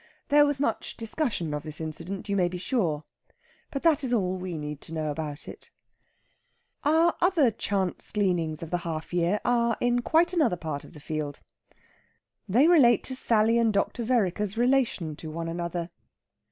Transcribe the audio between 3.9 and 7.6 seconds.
is all we need to know about it. Our other